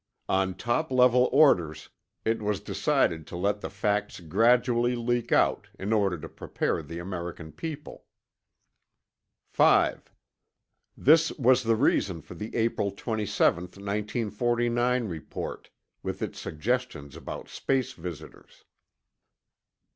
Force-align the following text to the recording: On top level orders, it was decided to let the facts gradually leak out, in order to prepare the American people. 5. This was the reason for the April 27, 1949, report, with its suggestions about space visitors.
On 0.27 0.55
top 0.57 0.89
level 0.91 1.29
orders, 1.31 1.89
it 2.25 2.41
was 2.41 2.59
decided 2.59 3.27
to 3.27 3.37
let 3.37 3.61
the 3.61 3.69
facts 3.69 4.19
gradually 4.19 4.95
leak 4.95 5.31
out, 5.31 5.67
in 5.77 5.93
order 5.93 6.17
to 6.17 6.27
prepare 6.27 6.81
the 6.81 6.97
American 6.97 7.51
people. 7.51 8.05
5. 9.45 10.11
This 10.97 11.31
was 11.33 11.61
the 11.61 11.75
reason 11.75 12.19
for 12.23 12.33
the 12.33 12.55
April 12.55 12.89
27, 12.89 13.65
1949, 13.65 15.03
report, 15.07 15.69
with 16.01 16.23
its 16.23 16.39
suggestions 16.39 17.15
about 17.15 17.47
space 17.47 17.93
visitors. 17.93 18.65